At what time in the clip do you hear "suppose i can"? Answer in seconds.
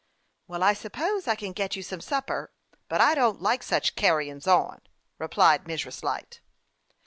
0.73-1.51